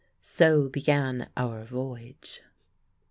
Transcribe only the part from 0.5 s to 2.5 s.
began our voyage.